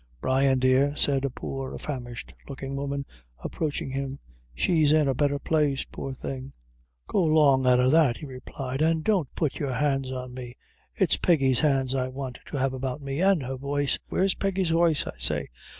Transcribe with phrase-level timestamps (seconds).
[0.19, 3.05] "Brian, dear," said a poor famished looking woman
[3.43, 4.17] approaching him,
[4.55, 6.53] "she's in a betther place, poor thing."
[7.05, 10.57] "Go long out o' that," he replied, "and don't put your hands on me.
[10.95, 13.99] It's Peggy's hands I want to have about me, an' her voice.
[14.09, 15.49] Where's Peggy's voice, I say?